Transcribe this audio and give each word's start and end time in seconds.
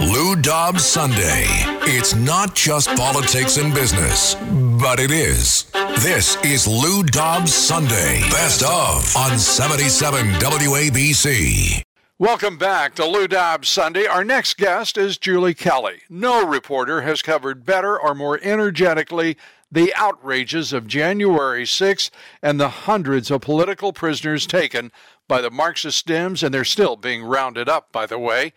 Lou 0.00 0.36
Dobbs 0.36 0.84
Sunday. 0.84 1.44
It's 1.82 2.14
not 2.14 2.54
just 2.54 2.88
politics 2.96 3.56
and 3.56 3.74
business, 3.74 4.34
but 4.80 4.98
it 4.98 5.10
is. 5.10 5.70
This 6.00 6.42
is 6.44 6.66
Lou 6.66 7.02
Dobbs 7.02 7.52
Sunday. 7.52 8.20
Best 8.30 8.62
of 8.62 9.16
on 9.16 9.38
77 9.38 10.26
WABC. 10.34 11.82
Welcome 12.18 12.58
back 12.58 12.94
to 12.96 13.06
Lou 13.06 13.26
Dobbs 13.26 13.68
Sunday. 13.68 14.06
Our 14.06 14.24
next 14.24 14.56
guest 14.56 14.98
is 14.98 15.16
Julie 15.18 15.54
Kelly. 15.54 16.02
No 16.08 16.46
reporter 16.46 17.00
has 17.00 17.22
covered 17.22 17.64
better 17.64 17.98
or 17.98 18.14
more 18.14 18.38
energetically 18.42 19.36
the 19.72 19.92
outrages 19.94 20.72
of 20.72 20.86
January 20.86 21.64
6th 21.64 22.10
and 22.42 22.60
the 22.60 22.68
hundreds 22.68 23.30
of 23.30 23.40
political 23.40 23.92
prisoners 23.92 24.46
taken 24.46 24.92
by 25.28 25.40
the 25.40 25.50
Marxist 25.50 26.06
Dems, 26.06 26.42
and 26.42 26.52
they're 26.52 26.64
still 26.64 26.96
being 26.96 27.22
rounded 27.22 27.68
up, 27.68 27.92
by 27.92 28.04
the 28.04 28.18
way. 28.18 28.52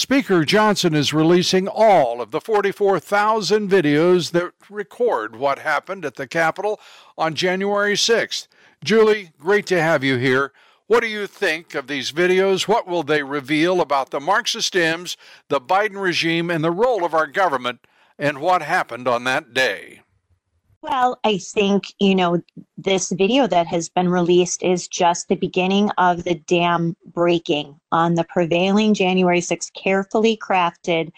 Speaker 0.00 0.46
Johnson 0.46 0.94
is 0.94 1.12
releasing 1.12 1.68
all 1.68 2.22
of 2.22 2.30
the 2.30 2.40
44,000 2.40 3.68
videos 3.68 4.30
that 4.30 4.52
record 4.70 5.36
what 5.36 5.58
happened 5.58 6.06
at 6.06 6.14
the 6.14 6.26
Capitol 6.26 6.80
on 7.18 7.34
January 7.34 7.92
6th. 7.92 8.48
Julie, 8.82 9.32
great 9.38 9.66
to 9.66 9.82
have 9.82 10.02
you 10.02 10.16
here. 10.16 10.52
What 10.86 11.00
do 11.00 11.06
you 11.06 11.26
think 11.26 11.74
of 11.74 11.86
these 11.86 12.12
videos? 12.12 12.66
What 12.66 12.86
will 12.86 13.02
they 13.02 13.22
reveal 13.22 13.82
about 13.82 14.08
the 14.08 14.20
Marxist 14.20 14.72
Dems, 14.72 15.18
the 15.48 15.60
Biden 15.60 16.00
regime, 16.00 16.50
and 16.50 16.64
the 16.64 16.70
role 16.70 17.04
of 17.04 17.12
our 17.12 17.26
government, 17.26 17.86
and 18.18 18.40
what 18.40 18.62
happened 18.62 19.06
on 19.06 19.24
that 19.24 19.52
day? 19.52 19.99
Well, 20.82 21.20
I 21.24 21.36
think, 21.36 21.92
you 21.98 22.14
know, 22.14 22.42
this 22.78 23.10
video 23.10 23.46
that 23.46 23.66
has 23.66 23.90
been 23.90 24.08
released 24.08 24.62
is 24.62 24.88
just 24.88 25.28
the 25.28 25.36
beginning 25.36 25.90
of 25.98 26.24
the 26.24 26.36
dam 26.36 26.96
breaking 27.04 27.78
on 27.92 28.14
the 28.14 28.24
prevailing 28.24 28.94
January 28.94 29.40
6th 29.40 29.74
carefully 29.74 30.38
crafted 30.38 31.12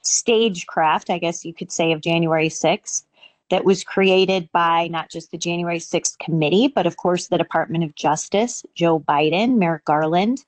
stagecraft, 0.00 1.10
I 1.10 1.18
guess 1.18 1.44
you 1.44 1.52
could 1.52 1.70
say, 1.70 1.92
of 1.92 2.00
January 2.00 2.48
6th 2.48 3.04
that 3.50 3.66
was 3.66 3.84
created 3.84 4.50
by 4.50 4.88
not 4.88 5.10
just 5.10 5.30
the 5.30 5.36
January 5.36 5.78
6th 5.78 6.18
committee, 6.18 6.68
but 6.68 6.86
of 6.86 6.96
course 6.96 7.28
the 7.28 7.36
Department 7.36 7.84
of 7.84 7.94
Justice, 7.94 8.64
Joe 8.74 8.98
Biden, 8.98 9.58
Merrick 9.58 9.84
Garland, 9.84 10.42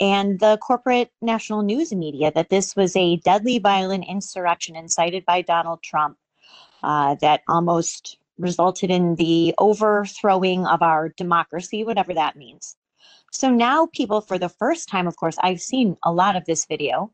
and 0.00 0.40
the 0.40 0.58
corporate 0.58 1.12
national 1.22 1.62
news 1.62 1.92
media 1.92 2.32
that 2.34 2.48
this 2.48 2.74
was 2.74 2.96
a 2.96 3.18
deadly 3.18 3.60
violent 3.60 4.04
insurrection 4.08 4.74
incited 4.74 5.24
by 5.24 5.42
Donald 5.42 5.80
Trump 5.80 6.16
uh, 6.82 7.16
that 7.20 7.42
almost 7.48 8.18
resulted 8.38 8.90
in 8.90 9.16
the 9.16 9.54
overthrowing 9.58 10.66
of 10.66 10.82
our 10.82 11.10
democracy, 11.10 11.84
whatever 11.84 12.14
that 12.14 12.36
means. 12.36 12.76
So 13.32 13.50
now, 13.50 13.86
people, 13.86 14.20
for 14.20 14.38
the 14.38 14.48
first 14.48 14.88
time, 14.88 15.06
of 15.06 15.16
course, 15.16 15.36
I've 15.40 15.60
seen 15.60 15.96
a 16.04 16.12
lot 16.12 16.36
of 16.36 16.46
this 16.46 16.66
video, 16.66 17.12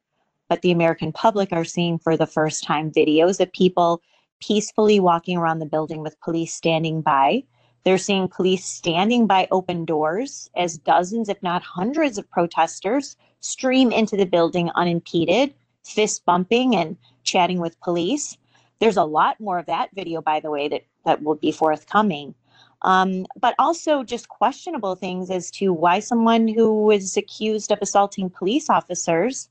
but 0.48 0.62
the 0.62 0.70
American 0.70 1.12
public 1.12 1.52
are 1.52 1.64
seeing 1.64 1.98
for 1.98 2.16
the 2.16 2.26
first 2.26 2.64
time 2.64 2.90
videos 2.90 3.40
of 3.40 3.52
people 3.52 4.00
peacefully 4.40 5.00
walking 5.00 5.36
around 5.36 5.58
the 5.58 5.66
building 5.66 6.00
with 6.02 6.20
police 6.20 6.54
standing 6.54 7.02
by. 7.02 7.44
They're 7.84 7.98
seeing 7.98 8.28
police 8.28 8.64
standing 8.64 9.26
by 9.26 9.46
open 9.50 9.84
doors 9.84 10.50
as 10.56 10.78
dozens, 10.78 11.28
if 11.28 11.42
not 11.42 11.62
hundreds, 11.62 12.18
of 12.18 12.30
protesters 12.30 13.16
stream 13.40 13.92
into 13.92 14.16
the 14.16 14.26
building 14.26 14.70
unimpeded, 14.74 15.54
fist 15.84 16.24
bumping 16.24 16.74
and 16.74 16.96
chatting 17.22 17.60
with 17.60 17.80
police. 17.80 18.36
There's 18.78 18.96
a 18.96 19.04
lot 19.04 19.40
more 19.40 19.58
of 19.58 19.66
that 19.66 19.90
video, 19.94 20.20
by 20.20 20.40
the 20.40 20.50
way, 20.50 20.68
that, 20.68 20.84
that 21.04 21.22
will 21.22 21.36
be 21.36 21.52
forthcoming. 21.52 22.34
Um, 22.82 23.26
but 23.40 23.54
also 23.58 24.02
just 24.02 24.28
questionable 24.28 24.94
things 24.94 25.30
as 25.30 25.50
to 25.52 25.72
why 25.72 26.00
someone 26.00 26.46
who 26.46 26.84
was 26.84 27.16
accused 27.16 27.72
of 27.72 27.78
assaulting 27.80 28.30
police 28.30 28.68
officers 28.68 29.48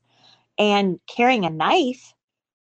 and 0.58 1.00
carrying 1.06 1.44
a 1.44 1.50
knife, 1.50 2.14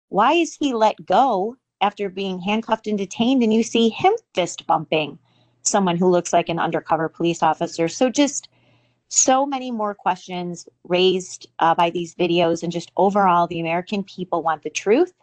why 0.09 0.33
is 0.33 0.55
he 0.55 0.73
let 0.73 1.05
go 1.05 1.55
after 1.81 2.09
being 2.09 2.39
handcuffed 2.39 2.87
and 2.87 2.97
detained? 2.97 3.43
And 3.43 3.53
you 3.53 3.63
see 3.63 3.89
him 3.89 4.13
fist 4.33 4.65
bumping 4.65 5.19
someone 5.61 5.97
who 5.97 6.07
looks 6.07 6.33
like 6.33 6.49
an 6.49 6.59
undercover 6.59 7.09
police 7.09 7.43
officer. 7.43 7.87
So 7.87 8.09
just 8.09 8.49
so 9.07 9.45
many 9.45 9.71
more 9.71 9.93
questions 9.93 10.67
raised 10.83 11.47
uh, 11.59 11.75
by 11.75 11.89
these 11.91 12.15
videos, 12.15 12.63
and 12.63 12.71
just 12.71 12.91
overall, 12.97 13.47
the 13.47 13.59
American 13.59 14.03
people 14.03 14.41
want 14.41 14.63
the 14.63 14.69
truth. 14.69 15.13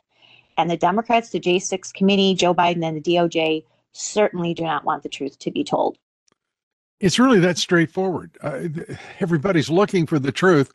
And 0.57 0.71
the 0.71 0.77
Democrats, 0.77 1.31
the 1.31 1.41
J6 1.41 1.93
committee, 1.95 2.35
Joe 2.35 2.55
Biden, 2.55 2.85
and 2.85 2.97
the 2.97 3.01
DOJ 3.01 3.65
certainly 3.93 4.55
do 4.55 4.65
not 4.65 4.85
want 4.85 5.03
the 5.03 5.09
truth 5.09 5.39
to 5.41 5.51
be 5.51 5.65
told. 5.65 5.99
It's 7.01 7.19
really 7.19 7.41
that 7.41 7.59
straightforward. 7.59 8.37
Uh, 8.41 8.69
everybody's 9.21 9.69
looking 9.69 10.07
for 10.07 10.19
the 10.19 10.33
truth. 10.33 10.73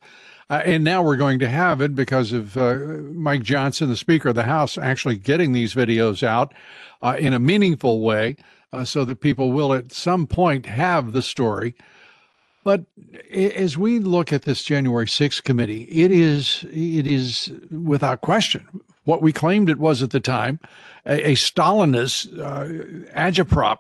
Uh, 0.50 0.62
and 0.66 0.84
now 0.84 1.02
we're 1.02 1.18
going 1.18 1.40
to 1.40 1.50
have 1.50 1.82
it 1.82 1.94
because 1.94 2.32
of 2.32 2.56
uh, 2.58 2.76
Mike 3.14 3.44
Johnson, 3.44 3.90
the 3.90 3.98
Speaker 3.98 4.30
of 4.30 4.36
the 4.36 4.44
House, 4.44 4.78
actually 4.78 5.18
getting 5.18 5.52
these 5.52 5.74
videos 5.74 6.24
out 6.24 6.54
uh, 7.02 7.18
in 7.20 7.34
a 7.34 7.40
meaningful 7.40 8.02
way 8.02 8.38
uh, 8.72 8.86
so 8.86 9.04
that 9.06 9.20
people 9.20 9.52
will 9.52 9.74
at 9.74 9.92
some 9.92 10.26
point 10.26 10.66
have 10.66 11.12
the 11.12 11.22
story. 11.22 11.76
But 12.64 12.84
as 13.32 13.78
we 13.78 14.00
look 14.00 14.34
at 14.34 14.44
this 14.44 14.64
January 14.64 15.06
6th 15.06 15.44
committee, 15.44 15.84
it 15.84 16.12
is 16.12 16.66
it 16.70 17.08
is 17.08 17.52
without 17.72 18.20
question 18.20 18.68
what 19.08 19.22
we 19.22 19.32
claimed 19.32 19.70
it 19.70 19.80
was 19.80 20.04
at 20.04 20.10
the 20.12 20.20
time, 20.20 20.60
a, 21.06 21.32
a 21.32 21.36
Stalinist 21.36 22.38
uh, 22.38 23.16
agitprop. 23.18 23.78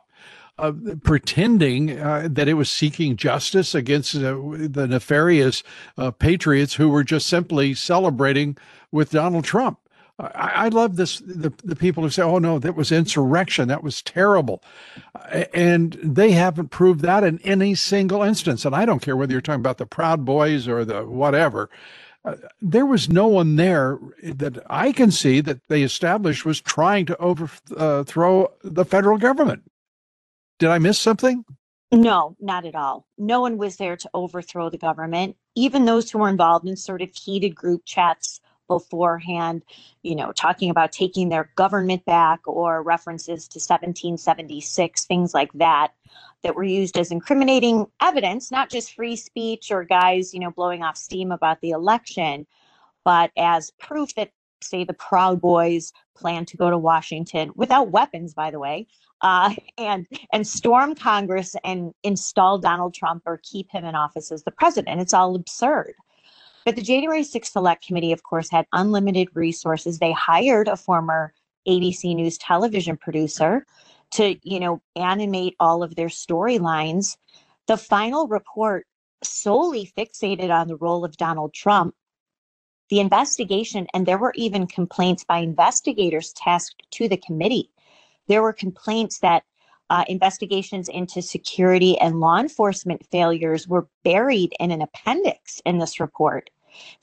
Uh, 0.60 0.72
pretending 1.04 2.00
uh, 2.00 2.28
that 2.32 2.48
it 2.48 2.56
was 2.56 2.68
seeking 2.68 3.16
justice 3.16 3.76
against 3.76 4.16
uh, 4.16 4.36
the 4.58 4.88
nefarious 4.90 5.62
uh, 6.00 6.10
patriots 6.10 6.74
who 6.74 6.90
were 6.90 7.04
just 7.04 7.28
simply 7.28 7.76
celebrating 7.76 8.58
with 8.92 9.12
Donald 9.12 9.46
Trump. 9.46 9.78
I, 10.20 10.52
I, 10.56 10.70
love 10.70 10.96
this 10.96 11.20
the, 11.20 11.54
the 11.64 11.76
people 11.76 12.02
who 12.02 12.10
say, 12.10 12.24
"Oh 12.24 12.40
no, 12.40 12.58
that 12.58 12.76
was 12.76 12.92
insurrection. 12.92 13.68
That 13.68 13.84
was 13.84 14.02
terrible," 14.02 14.64
and 15.54 15.94
they 16.02 16.32
haven't 16.32 16.70
proved 16.70 17.02
that 17.02 17.24
in 17.24 17.40
any 17.44 17.76
single 17.76 18.24
instance. 18.24 18.66
And 18.66 18.76
I 18.76 18.84
don't 18.86 19.04
care 19.04 19.16
whether 19.16 19.34
you're 19.34 19.42
talking 19.42 19.62
about 19.62 19.78
the 19.78 19.86
Proud 19.86 20.26
Boys 20.26 20.68
or 20.68 20.84
the 20.84 21.04
whatever. 21.06 21.70
Uh, 22.28 22.36
there 22.62 22.86
was 22.86 23.08
no 23.08 23.26
one 23.28 23.56
there 23.56 23.98
that 24.22 24.62
I 24.70 24.92
can 24.92 25.12
see 25.12 25.40
that 25.42 25.66
they 25.70 25.82
established 25.82 26.44
was 26.44 26.60
trying 26.60 27.06
to 27.06 27.18
overthrow 27.18 28.46
uh, 28.46 28.50
the 28.64 28.84
federal 28.84 29.18
government. 29.18 29.64
Did 30.60 30.70
I 30.70 30.80
miss 30.80 31.00
something? 31.00 31.46
No, 31.92 32.36
not 32.42 32.66
at 32.66 32.76
all. 32.76 33.08
No 33.18 33.40
one 33.40 33.58
was 33.58 33.78
there 33.78 33.96
to 33.96 34.10
overthrow 34.14 34.70
the 34.70 34.78
government. 34.78 35.38
Even 35.56 35.86
those 35.86 36.12
who 36.12 36.20
were 36.20 36.28
involved 36.28 36.68
in 36.68 36.76
sort 36.76 37.02
of 37.02 37.16
heated 37.16 37.56
group 37.56 37.84
chats 37.86 38.42
beforehand, 38.68 39.64
you 40.04 40.14
know, 40.14 40.34
talking 40.34 40.70
about 40.70 40.92
taking 40.92 41.30
their 41.30 41.50
government 41.56 42.04
back 42.04 42.42
or 42.46 42.84
references 42.84 43.48
to 43.48 43.58
1776, 43.58 45.06
things 45.06 45.34
like 45.34 45.54
that, 45.54 45.94
that 46.44 46.56
were 46.56 46.64
used 46.64 46.98
as 46.98 47.12
incriminating 47.12 47.86
evidence, 48.02 48.52
not 48.52 48.70
just 48.70 48.94
free 48.94 49.16
speech 49.16 49.72
or 49.72 49.84
guys, 49.84 50.34
you 50.34 50.40
know, 50.40 50.52
blowing 50.52 50.84
off 50.84 50.98
steam 50.98 51.32
about 51.32 51.60
the 51.62 51.72
election, 51.72 52.46
but 53.04 53.32
as 53.38 53.72
proof 53.80 54.14
that, 54.16 54.32
say, 54.62 54.84
the 54.84 54.94
Proud 54.94 55.42
Boys 55.42 55.94
plan 56.16 56.46
to 56.46 56.58
go 56.58 56.70
to 56.70 56.78
Washington 56.78 57.52
without 57.56 57.92
weapons, 57.92 58.34
by 58.34 58.52
the 58.52 58.60
way. 58.60 58.88
Uh, 59.22 59.54
and 59.78 60.06
and 60.32 60.48
storm 60.48 60.94
Congress 60.94 61.56
and 61.64 61.94
install 62.04 62.58
Donald 62.58 62.94
Trump 62.94 63.24
or 63.26 63.40
keep 63.44 63.72
him 63.72 63.86
in 63.86 63.96
office 63.96 64.32
as 64.32 64.44
the 64.44 64.52
president. 64.52 65.02
It's 65.02 65.14
all 65.14 65.36
absurd. 65.36 65.94
But 66.66 66.76
the 66.76 66.82
January 66.82 67.22
6th 67.22 67.46
Select 67.46 67.86
Committee, 67.86 68.12
of 68.12 68.24
course, 68.24 68.50
had 68.50 68.66
unlimited 68.74 69.30
resources. 69.34 70.00
They 70.00 70.12
hired 70.12 70.68
a 70.68 70.76
former 70.76 71.34
ABC 71.66 72.14
News 72.14 72.38
television 72.38 72.98
producer 72.98 73.66
to, 74.12 74.36
you 74.44 74.60
know, 74.60 74.82
animate 74.96 75.56
all 75.60 75.84
of 75.84 75.96
their 75.96 76.08
storylines. 76.08 77.18
The 77.68 77.78
final 77.78 78.28
report 78.28 78.88
solely 79.24 79.92
fixated 79.98 80.50
on 80.50 80.68
the 80.68 80.78
role 80.78 81.04
of 81.04 81.18
Donald 81.18 81.54
Trump. 81.54 81.96
The 82.90 83.00
investigation, 83.00 83.88
and 83.94 84.06
there 84.06 84.18
were 84.18 84.34
even 84.36 84.68
complaints 84.68 85.24
by 85.24 85.40
investigators 85.40 86.34
tasked 86.34 86.84
to 86.92 87.10
the 87.10 87.18
committee. 87.18 87.70
There 88.28 88.42
were 88.42 88.54
complaints 88.54 89.20
that 89.20 89.44
uh, 89.90 90.04
investigations 90.08 90.90
into 90.90 91.22
security 91.22 91.98
and 92.00 92.20
law 92.20 92.38
enforcement 92.40 93.06
failures 93.12 93.68
were 93.68 93.88
buried 94.04 94.54
in 94.60 94.72
an 94.72 94.82
appendix 94.82 95.62
in 95.66 95.78
this 95.78 96.00
report. 96.00 96.50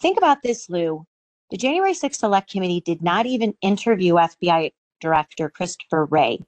Think 0.01 0.19
about 0.19 0.43
this, 0.43 0.69
Lou. 0.69 1.07
The 1.51 1.57
January 1.57 1.93
6th 1.93 2.17
Select 2.17 2.51
Committee 2.51 2.81
did 2.81 3.03
not 3.03 3.27
even 3.27 3.55
interview 3.61 4.15
FBI 4.15 4.73
Director 5.01 5.49
Christopher 5.49 6.07
Wray. 6.07 6.41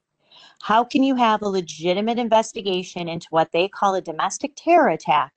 How 0.63 0.83
can 0.83 1.03
you 1.03 1.15
have 1.15 1.41
a 1.41 1.49
legitimate 1.49 2.19
investigation 2.19 3.07
into 3.07 3.27
what 3.29 3.51
they 3.51 3.67
call 3.67 3.95
a 3.95 4.01
domestic 4.01 4.53
terror 4.55 4.89
attack 4.89 5.33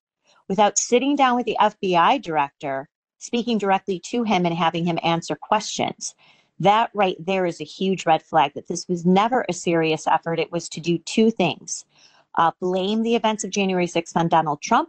without 0.48 0.78
sitting 0.78 1.16
down 1.16 1.36
with 1.36 1.46
the 1.46 1.56
FBI 1.60 2.20
director, 2.22 2.88
speaking 3.18 3.58
directly 3.58 4.00
to 4.06 4.24
him, 4.24 4.46
and 4.46 4.54
having 4.54 4.86
him 4.86 4.98
answer 5.02 5.36
questions? 5.36 6.14
That 6.58 6.90
right 6.94 7.16
there 7.18 7.46
is 7.46 7.60
a 7.60 7.64
huge 7.64 8.06
red 8.06 8.22
flag 8.22 8.54
that 8.54 8.68
this 8.68 8.86
was 8.88 9.06
never 9.06 9.46
a 9.48 9.52
serious 9.52 10.06
effort. 10.06 10.38
It 10.38 10.52
was 10.52 10.68
to 10.70 10.80
do 10.80 10.98
two 10.98 11.30
things 11.30 11.84
uh, 12.36 12.52
blame 12.60 13.02
the 13.02 13.16
events 13.16 13.44
of 13.44 13.50
January 13.50 13.86
6th 13.86 14.16
on 14.16 14.28
Donald 14.28 14.62
Trump 14.62 14.88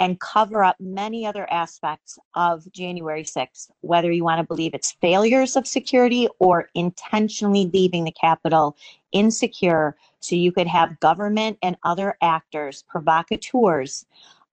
and 0.00 0.20
cover 0.20 0.62
up 0.62 0.76
many 0.78 1.26
other 1.26 1.50
aspects 1.50 2.18
of 2.34 2.70
January 2.72 3.24
6th, 3.24 3.70
whether 3.80 4.12
you 4.12 4.24
want 4.24 4.38
to 4.38 4.44
believe 4.44 4.74
it's 4.74 4.92
failures 4.92 5.56
of 5.56 5.66
security 5.66 6.28
or 6.38 6.68
intentionally 6.74 7.70
leaving 7.72 8.04
the 8.04 8.12
Capitol 8.12 8.76
insecure 9.12 9.96
so 10.20 10.34
you 10.34 10.52
could 10.52 10.66
have 10.66 11.00
government 11.00 11.58
and 11.62 11.76
other 11.82 12.16
actors, 12.20 12.84
provocateurs, 12.88 14.04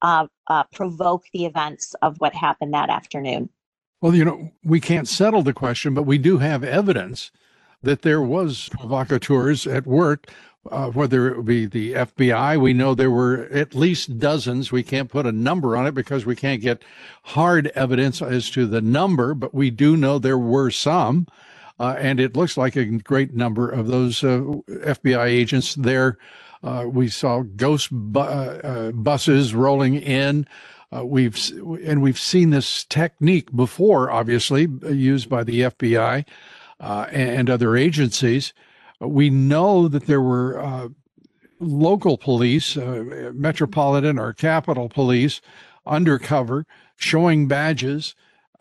uh, 0.02 0.28
uh, 0.48 0.64
provoke 0.72 1.24
the 1.34 1.46
events 1.46 1.96
of 2.02 2.18
what 2.20 2.34
happened 2.34 2.74
that 2.74 2.90
afternoon. 2.90 3.50
Well, 4.02 4.14
you 4.14 4.26
know, 4.26 4.52
we 4.64 4.80
can't 4.80 5.08
settle 5.08 5.44
the 5.44 5.54
question, 5.54 5.94
but 5.94 6.04
we 6.04 6.18
do 6.18 6.38
have 6.38 6.64
evidence 6.64 7.32
that 7.84 8.02
there 8.02 8.22
was 8.22 8.70
provocateurs 8.70 9.68
at 9.68 9.86
work 9.86 10.28
uh, 10.72 10.90
whether 10.90 11.34
it 11.34 11.44
be 11.44 11.66
the 11.66 11.94
FBI. 11.94 12.60
We 12.60 12.74
know 12.74 12.96
there 12.96 13.12
were 13.12 13.48
at 13.52 13.76
least 13.76 14.18
dozens. 14.18 14.72
We 14.72 14.84
can't 14.84 15.10
put 15.10 15.26
a 15.26 15.32
number 15.32 15.76
on 15.76 15.86
it 15.86 15.94
because 15.94 16.26
we 16.26 16.36
can't 16.36 16.62
get 16.62 16.84
hard 17.24 17.68
evidence 17.76 18.22
as 18.22 18.50
to 18.52 18.66
the 18.66 18.82
number, 18.82 19.34
but 19.34 19.54
we 19.54 19.70
do 19.70 19.98
know 19.98 20.20
there 20.20 20.38
were 20.38 20.72
some. 20.72 21.28
Uh, 21.80 21.96
and 21.98 22.20
it 22.20 22.38
looks 22.38 22.56
like 22.56 22.76
a 22.76 22.86
great 22.86 23.34
number 23.34 23.70
of 23.70 23.88
those 23.88 24.24
uh, 24.24 24.42
FBI 24.68 25.26
agents 25.26 25.76
there. 25.76 26.18
Uh, 26.64 26.86
we 26.88 27.10
saw 27.10 27.42
ghost 27.42 27.90
bu- 27.92 28.20
uh, 28.20 28.60
uh, 28.64 28.92
buses 28.92 29.54
rolling 29.54 29.96
in. 29.96 30.48
we've 31.02 31.36
and 31.84 32.02
we've 32.02 32.20
seen 32.20 32.52
this 32.52 32.86
technique 32.86 33.54
before, 33.54 34.12
obviously 34.12 34.68
used 34.88 35.28
by 35.28 35.44
the 35.44 35.62
FBI 35.62 36.24
and 37.12 37.50
other 37.50 37.76
agencies. 37.76 38.54
We 39.00 39.30
know 39.30 39.88
that 39.88 40.08
there 40.08 40.22
were 40.22 40.60
uh, 40.60 40.90
local 41.60 42.18
police, 42.18 42.78
uh, 42.78 43.32
metropolitan 43.34 44.20
or 44.20 44.34
Capitol 44.34 44.90
Police, 44.90 45.42
undercover, 45.86 46.66
showing 46.96 47.48
badges. 47.48 48.16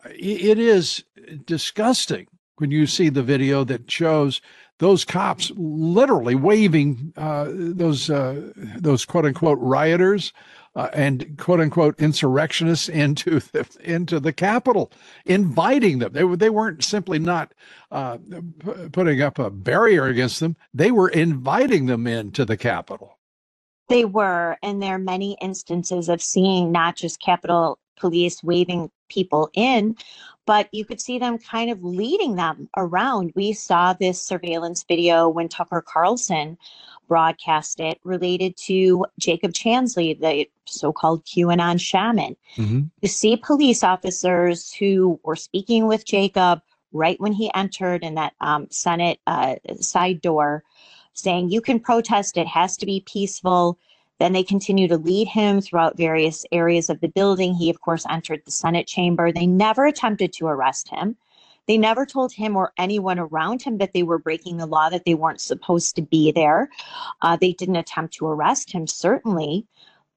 It 0.05 0.59
is 0.59 1.03
disgusting 1.45 2.27
when 2.57 2.71
you 2.71 2.87
see 2.87 3.09
the 3.09 3.23
video 3.23 3.63
that 3.63 3.89
shows 3.89 4.41
those 4.79 5.05
cops 5.05 5.51
literally 5.55 6.35
waving 6.35 7.13
uh, 7.15 7.47
those 7.49 8.09
uh, 8.09 8.51
those 8.77 9.05
quote 9.05 9.25
unquote 9.25 9.59
rioters 9.59 10.33
uh, 10.75 10.89
and 10.93 11.37
quote 11.37 11.59
unquote 11.59 11.99
insurrectionists 11.99 12.89
into 12.89 13.39
the, 13.39 13.67
into 13.83 14.19
the 14.19 14.33
Capitol, 14.33 14.91
inviting 15.25 15.99
them. 15.99 16.13
They, 16.13 16.23
they 16.35 16.49
weren't 16.49 16.83
simply 16.83 17.19
not 17.19 17.53
uh, 17.91 18.17
p- 18.17 18.89
putting 18.91 19.21
up 19.21 19.39
a 19.39 19.49
barrier 19.49 20.05
against 20.05 20.39
them, 20.39 20.55
they 20.73 20.91
were 20.91 21.09
inviting 21.09 21.85
them 21.85 22.07
into 22.07 22.45
the 22.45 22.57
Capitol. 22.57 23.17
They 23.89 24.05
were, 24.05 24.57
and 24.63 24.81
there 24.81 24.95
are 24.95 24.99
many 24.99 25.37
instances 25.41 26.09
of 26.09 26.21
seeing 26.21 26.71
not 26.71 26.95
just 26.95 27.21
Capitol 27.21 27.77
Police 27.97 28.43
waving 28.43 28.89
people 29.09 29.49
in, 29.53 29.95
but 30.45 30.67
you 30.71 30.83
could 30.83 30.99
see 30.99 31.19
them 31.19 31.37
kind 31.37 31.69
of 31.69 31.83
leading 31.83 32.35
them 32.35 32.69
around. 32.75 33.31
We 33.35 33.53
saw 33.53 33.93
this 33.93 34.25
surveillance 34.25 34.83
video 34.87 35.29
when 35.29 35.47
Tucker 35.47 35.83
Carlson 35.85 36.57
broadcast 37.13 37.79
it 37.79 37.99
related 38.03 38.57
to 38.57 39.05
Jacob 39.19 39.51
Chansley, 39.51 40.19
the 40.19 40.49
so-called 40.65 41.23
QAnon 41.25 41.79
shaman. 41.79 42.35
Mm-hmm. 42.55 42.81
You 43.01 43.07
see 43.07 43.37
police 43.37 43.83
officers 43.83 44.73
who 44.73 45.19
were 45.23 45.35
speaking 45.35 45.85
with 45.85 46.05
Jacob 46.05 46.63
right 46.91 47.19
when 47.19 47.31
he 47.31 47.51
entered 47.53 48.01
in 48.01 48.15
that 48.15 48.33
um, 48.41 48.65
Senate 48.71 49.19
uh, 49.27 49.57
side 49.79 50.21
door, 50.21 50.63
saying, 51.13 51.51
"You 51.51 51.61
can 51.61 51.79
protest. 51.79 52.35
It 52.35 52.47
has 52.47 52.77
to 52.77 52.87
be 52.87 53.03
peaceful." 53.05 53.77
Then 54.17 54.33
they 54.33 54.43
continue 54.43 54.87
to 54.87 54.97
lead 54.97 55.27
him 55.27 55.61
throughout 55.61 55.95
various 55.95 56.45
areas 56.51 56.89
of 56.89 56.99
the 56.99 57.09
building. 57.09 57.53
He, 57.53 57.69
of 57.69 57.79
course, 57.81 58.07
entered 58.09 58.41
the 58.43 58.51
Senate 58.51 58.87
chamber. 58.87 59.31
They 59.31 59.45
never 59.45 59.85
attempted 59.85 60.33
to 60.33 60.47
arrest 60.47 60.89
him. 60.89 61.15
They 61.67 61.77
never 61.77 62.05
told 62.05 62.33
him 62.33 62.55
or 62.55 62.73
anyone 62.77 63.19
around 63.19 63.61
him 63.61 63.77
that 63.77 63.93
they 63.93 64.03
were 64.03 64.17
breaking 64.17 64.57
the 64.57 64.65
law, 64.65 64.89
that 64.89 65.05
they 65.05 65.15
weren't 65.15 65.41
supposed 65.41 65.95
to 65.95 66.01
be 66.01 66.31
there. 66.31 66.69
Uh, 67.21 67.37
they 67.37 67.53
didn't 67.53 67.77
attempt 67.77 68.13
to 68.15 68.27
arrest 68.27 68.71
him, 68.71 68.85
certainly, 68.85 69.65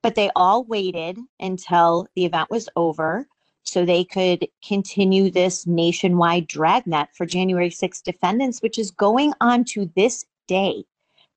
but 0.02 0.14
they 0.14 0.31
all 0.34 0.64
waited 0.64 1.19
until 1.38 2.08
the 2.14 2.25
event 2.25 2.50
was 2.50 2.69
over 2.76 3.26
so 3.62 3.84
they 3.84 4.04
could 4.04 4.46
continue 4.66 5.31
this 5.31 5.66
nationwide 5.66 6.46
dragnet 6.46 7.08
for 7.14 7.26
January 7.26 7.70
6 7.70 8.00
defendants, 8.02 8.62
which 8.62 8.78
is 8.78 8.90
going 8.90 9.32
on 9.40 9.64
to 9.64 9.90
this 9.96 10.25
day. 10.46 10.84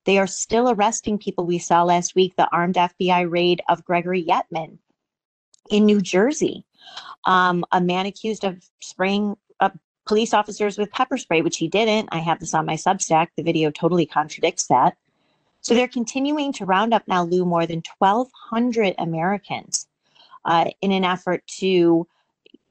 They 0.04 0.18
are 0.18 0.26
still 0.26 0.70
arresting 0.70 1.18
people. 1.18 1.44
We 1.44 1.58
saw 1.58 1.82
last 1.82 2.14
week 2.14 2.36
the 2.36 2.48
armed 2.52 2.76
FBI 2.76 3.30
raid 3.30 3.60
of 3.68 3.84
Gregory 3.84 4.24
Yetman 4.24 4.78
in 5.70 5.84
New 5.84 6.00
Jersey. 6.00 6.64
Um, 7.26 7.64
a 7.72 7.80
man 7.80 8.06
accused 8.06 8.44
of 8.44 8.64
spraying 8.80 9.36
uh, 9.60 9.70
police 10.10 10.34
officers 10.34 10.76
with 10.76 10.90
pepper 10.90 11.16
spray, 11.16 11.40
which 11.40 11.58
he 11.58 11.68
didn't. 11.68 12.08
I 12.10 12.18
have 12.18 12.40
this 12.40 12.52
on 12.52 12.66
my 12.66 12.74
Substack. 12.74 13.28
The 13.36 13.44
video 13.44 13.70
totally 13.70 14.06
contradicts 14.06 14.66
that. 14.66 14.96
So 15.60 15.72
they're 15.72 15.86
continuing 15.86 16.52
to 16.54 16.64
round 16.64 16.92
up 16.92 17.04
now, 17.06 17.22
Lou, 17.22 17.44
more 17.44 17.64
than 17.64 17.84
1,200 17.98 18.96
Americans 18.98 19.86
uh, 20.44 20.64
in 20.80 20.90
an 20.90 21.04
effort 21.04 21.46
to, 21.60 22.08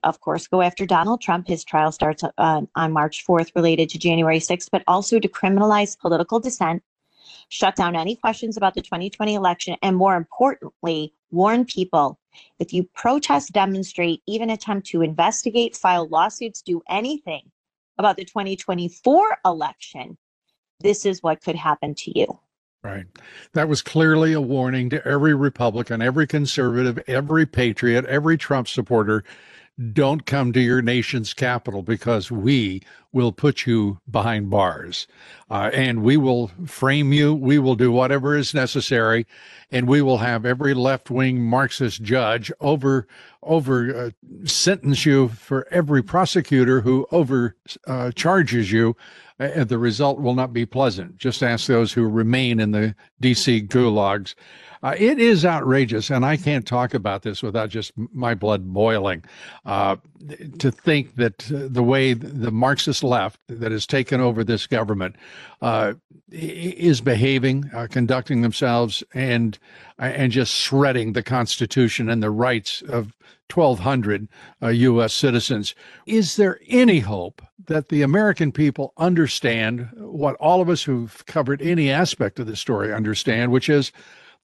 of 0.04 0.20
course, 0.20 0.48
go 0.48 0.62
after 0.62 0.86
Donald 0.86 1.22
Trump. 1.22 1.48
His 1.48 1.64
trial 1.64 1.94
starts 1.94 2.26
uh, 2.26 2.62
on 2.76 2.92
March 2.92 3.26
4th 3.26 3.56
related 3.56 3.88
to 3.92 3.98
January 3.98 4.40
6th, 4.40 4.68
but 4.70 4.84
also 4.86 5.18
to 5.18 5.30
criminalize 5.30 5.98
political 5.98 6.42
dissent, 6.42 6.84
shut 7.48 7.78
down 7.78 7.96
any 7.96 8.18
questions 8.18 8.58
about 8.58 8.76
the 8.76 8.82
2020 8.82 9.34
election, 9.34 9.78
and 9.82 9.96
more 9.96 10.18
importantly, 10.18 11.14
warn 11.32 11.64
people 11.64 12.19
if 12.60 12.74
you 12.74 12.84
protest, 12.96 13.52
demonstrate, 13.52 14.22
even 14.28 14.50
attempt 14.50 14.88
to 14.88 15.02
investigate, 15.02 15.76
file 15.76 16.08
lawsuits, 16.08 16.62
do 16.62 16.82
anything 16.90 17.52
about 17.98 18.18
the 18.18 18.26
2024 18.26 19.38
election, 19.46 20.18
this 20.80 21.06
is 21.06 21.22
what 21.22 21.42
could 21.42 21.56
happen 21.56 21.94
to 21.96 22.18
you. 22.18 22.40
Right. 22.82 23.06
That 23.54 23.68
was 23.68 23.82
clearly 23.82 24.32
a 24.34 24.40
warning 24.40 24.90
to 24.92 25.06
every 25.06 25.34
Republican, 25.34 26.02
every 26.02 26.26
conservative, 26.26 26.98
every 27.08 27.46
patriot, 27.46 28.06
every 28.06 28.38
Trump 28.38 28.70
supporter 28.70 29.26
don't 29.94 30.26
come 30.26 30.52
to 30.52 30.60
your 30.60 30.82
nation's 30.82 31.34
capital 31.34 31.82
because 31.82 32.30
we 32.30 32.82
will 33.14 33.32
put 33.32 33.66
you 33.66 34.00
behind 34.10 34.50
bars 34.50 35.08
uh, 35.50 35.70
and 35.74 36.04
we 36.04 36.18
will 36.18 36.50
frame 36.66 37.14
you. 37.14 37.34
We 37.34 37.60
will 37.60 37.76
do 37.76 37.92
whatever 37.92 38.36
is 38.36 38.54
necessary 38.54 39.26
and 39.72 39.88
we 39.88 40.02
will 40.02 40.18
have 40.18 40.46
every 40.46 40.74
left 40.74 41.10
wing 41.10 41.42
Marxist 41.42 42.02
judge 42.04 42.52
over, 42.60 43.08
over 43.44 43.96
uh, 43.96 44.10
sentence 44.46 45.06
you 45.06 45.30
for 45.30 45.68
every 45.72 46.04
prosecutor 46.04 46.82
who 46.82 47.08
over 47.12 47.56
uh, 47.88 48.12
charges 48.12 48.72
you. 48.72 48.96
And 49.38 49.70
the 49.70 49.78
result 49.78 50.20
will 50.20 50.36
not 50.36 50.52
be 50.52 50.66
pleasant. 50.66 51.16
Just 51.16 51.42
ask 51.42 51.68
those 51.68 51.94
who 51.94 52.04
remain 52.10 52.60
in 52.60 52.72
the 52.72 52.94
DC 53.22 53.70
gulags. 53.70 54.36
Uh, 54.82 54.96
it 54.98 55.20
is 55.20 55.46
outrageous, 55.46 56.10
and 56.10 56.26
I 56.26 56.38
can't 56.38 56.66
talk 56.66 56.94
about 56.94 57.24
this 57.24 57.44
without 57.44 57.70
just 57.70 57.92
my 57.96 58.34
blood 58.34 58.74
boiling. 58.74 59.24
Uh, 59.66 59.98
to 60.60 60.72
think 60.72 61.16
that 61.16 61.52
uh, 61.52 61.68
the 61.70 61.84
way 61.84 62.14
the 62.14 62.52
Marxist 62.52 63.04
left 63.04 63.40
that 63.48 63.72
has 63.72 63.86
taken 63.86 64.22
over 64.22 64.44
this 64.44 64.68
government 64.68 65.16
uh, 65.62 65.94
is 66.32 67.02
behaving, 67.02 67.70
conducting 67.90 68.42
themselves, 68.42 69.04
and 69.14 69.58
and 69.98 70.32
just 70.32 70.54
shredding 70.54 71.12
the 71.12 71.24
Constitution 71.24 72.10
and 72.10 72.24
the 72.24 72.32
rights 72.32 72.82
of 72.84 73.14
1,200 73.54 74.28
U.S. 74.62 75.06
Uh, 75.06 75.08
citizens. 75.08 75.76
Is 76.06 76.36
there 76.36 76.60
any 76.68 77.00
hope 77.00 77.42
that 77.68 77.90
the 77.90 78.02
American 78.02 78.52
people 78.52 78.94
understand 78.98 79.90
what 79.96 80.36
all 80.36 80.62
of 80.62 80.70
us 80.70 80.84
who've 80.84 81.26
covered 81.26 81.62
any 81.62 81.90
aspect 81.90 82.40
of 82.40 82.48
this 82.48 82.60
story 82.60 82.94
understand, 82.94 83.52
which 83.52 83.70
is 83.70 83.92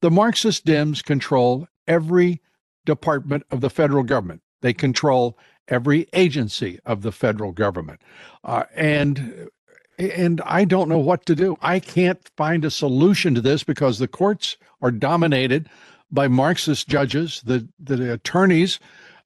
the 0.02 0.12
Marxist 0.12 0.66
Dems 0.66 1.04
control 1.04 1.68
every 1.88 2.42
department 2.86 3.46
of 3.52 3.62
the 3.62 3.70
federal 3.70 4.04
government. 4.04 4.42
They 4.62 4.74
control 4.74 5.38
every 5.68 6.08
agency 6.14 6.80
of 6.86 7.02
the 7.02 7.12
federal 7.12 7.52
government. 7.52 8.02
Uh, 8.44 8.64
and 8.76 9.50
and 9.98 10.42
I 10.42 10.66
don't 10.66 10.90
know 10.90 11.00
what 11.00 11.26
to 11.26 11.36
do. 11.36 11.58
I 11.62 11.80
can't 11.80 12.20
find 12.36 12.66
a 12.66 12.72
solution 12.72 13.34
to 13.36 13.42
this 13.42 13.64
because 13.64 13.98
the 13.98 14.10
courts 14.10 14.58
are 14.82 14.92
dominated 14.92 15.70
by 16.12 16.28
Marxist 16.28 16.88
judges. 16.88 17.42
The 17.46 17.68
the 17.80 18.14
attorneys, 18.14 18.80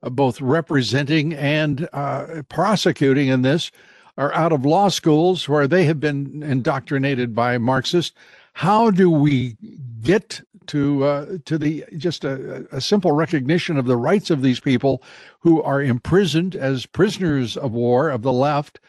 uh, 0.03 0.09
both 0.09 0.41
representing 0.41 1.33
and 1.33 1.88
uh, 1.93 2.43
prosecuting 2.50 3.27
in 3.27 3.41
this, 3.41 3.71
are 4.17 4.33
out 4.33 4.51
of 4.51 4.65
law 4.65 4.89
schools 4.89 5.48
where 5.48 5.67
they 5.67 5.86
have 5.86 6.00
been 6.00 6.43
indoctrinated 6.43 7.33
by 7.36 7.57
Marxists. 7.57 8.15
How 8.53 8.91
do 8.91 9.09
we 9.09 9.55
get 10.01 10.41
to 10.67 11.03
uh, 11.03 11.38
to 11.45 11.57
the 11.57 11.83
just 11.98 12.24
a, 12.24 12.67
a, 12.71 12.79
simple 12.79 13.12
recognition 13.12 13.77
of 13.77 13.86
the 13.86 13.98
rights 13.98 14.29
of 14.29 14.43
these 14.43 14.59
people 14.59 15.01
who 15.39 15.63
are 15.63 15.81
imprisoned 15.81 16.55
as 16.55 16.86
prisoners 16.86 17.57
of 17.57 17.71
war 17.71 18.09
of 18.09 18.21
the 18.21 18.31
left 18.31 18.79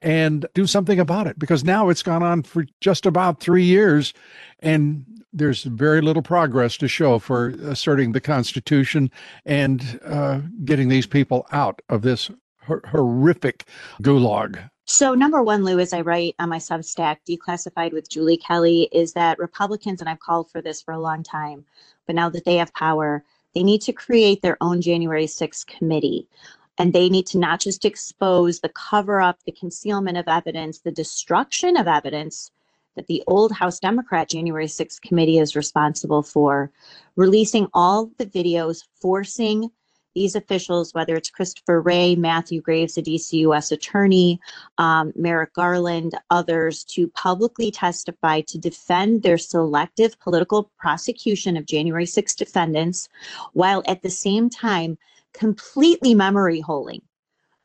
and 0.00 0.46
do 0.54 0.64
something 0.66 1.00
about 1.00 1.26
it 1.26 1.36
because 1.38 1.64
now 1.64 1.88
it's 1.88 2.04
gone 2.04 2.22
on 2.22 2.42
for 2.42 2.66
just 2.80 3.04
about 3.04 3.40
three 3.40 3.64
years 3.64 4.14
and 4.60 5.04
there's 5.34 5.64
very 5.64 6.00
little 6.00 6.22
progress 6.22 6.76
to 6.78 6.88
show 6.88 7.18
for 7.18 7.48
asserting 7.64 8.12
the 8.12 8.20
Constitution 8.20 9.10
and 9.44 10.00
uh, 10.04 10.40
getting 10.64 10.88
these 10.88 11.06
people 11.06 11.46
out 11.50 11.82
of 11.88 12.02
this 12.02 12.30
hor- 12.62 12.82
horrific 12.86 13.64
gulag. 14.00 14.70
So, 14.86 15.14
number 15.14 15.42
one, 15.42 15.64
Lou, 15.64 15.78
as 15.80 15.92
I 15.92 16.02
write 16.02 16.36
on 16.38 16.50
my 16.50 16.58
Substack, 16.58 17.16
Declassified 17.28 17.92
with 17.92 18.08
Julie 18.08 18.36
Kelly, 18.36 18.88
is 18.92 19.14
that 19.14 19.38
Republicans, 19.38 20.00
and 20.00 20.08
I've 20.08 20.20
called 20.20 20.50
for 20.50 20.60
this 20.60 20.80
for 20.80 20.92
a 20.92 21.00
long 21.00 21.22
time, 21.22 21.64
but 22.06 22.14
now 22.14 22.28
that 22.28 22.44
they 22.44 22.56
have 22.56 22.72
power, 22.74 23.24
they 23.54 23.62
need 23.62 23.80
to 23.82 23.92
create 23.92 24.42
their 24.42 24.58
own 24.60 24.82
January 24.82 25.26
6th 25.26 25.66
committee. 25.66 26.28
And 26.76 26.92
they 26.92 27.08
need 27.08 27.26
to 27.28 27.38
not 27.38 27.60
just 27.60 27.84
expose 27.84 28.60
the 28.60 28.68
cover 28.68 29.20
up, 29.20 29.38
the 29.44 29.52
concealment 29.52 30.18
of 30.18 30.26
evidence, 30.26 30.80
the 30.80 30.90
destruction 30.90 31.76
of 31.76 31.86
evidence 31.86 32.50
that 32.96 33.06
the 33.06 33.22
old 33.26 33.52
House 33.52 33.78
Democrat 33.78 34.28
January 34.28 34.66
6th 34.66 35.00
committee 35.00 35.38
is 35.38 35.56
responsible 35.56 36.22
for, 36.22 36.70
releasing 37.16 37.68
all 37.74 38.10
the 38.18 38.26
videos, 38.26 38.84
forcing 39.00 39.70
these 40.14 40.36
officials, 40.36 40.94
whether 40.94 41.16
it's 41.16 41.30
Christopher 41.30 41.80
Wray, 41.80 42.14
Matthew 42.14 42.60
Graves, 42.60 42.94
the 42.94 43.02
DC 43.02 43.32
U.S. 43.40 43.72
attorney, 43.72 44.40
um, 44.78 45.12
Merrick 45.16 45.52
Garland, 45.54 46.14
others, 46.30 46.84
to 46.84 47.08
publicly 47.08 47.70
testify 47.70 48.40
to 48.42 48.58
defend 48.58 49.22
their 49.22 49.38
selective 49.38 50.18
political 50.20 50.70
prosecution 50.78 51.56
of 51.56 51.66
January 51.66 52.06
6 52.06 52.34
defendants, 52.36 53.08
while 53.52 53.82
at 53.86 54.02
the 54.02 54.10
same 54.10 54.48
time 54.48 54.96
completely 55.32 56.14
memory 56.14 56.60
holding 56.60 57.02